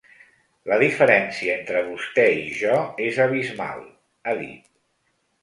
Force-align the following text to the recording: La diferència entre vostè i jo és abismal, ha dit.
La 0.69 0.77
diferència 0.83 1.53
entre 1.57 1.83
vostè 1.89 2.25
i 2.39 2.49
jo 2.63 2.79
és 3.09 3.21
abismal, 3.27 3.87
ha 4.33 4.37
dit. 4.43 4.69